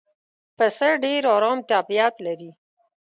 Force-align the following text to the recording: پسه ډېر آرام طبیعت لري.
پسه 0.57 0.89
ډېر 1.03 1.21
آرام 1.35 1.59
طبیعت 1.71 2.15
لري. 2.25 2.49